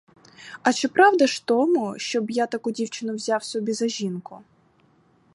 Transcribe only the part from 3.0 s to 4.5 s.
взяв собі за жінку?